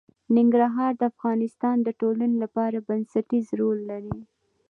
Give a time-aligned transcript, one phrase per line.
[0.35, 4.17] ننګرهار د افغانستان د ټولنې لپاره بنسټيز رول لري.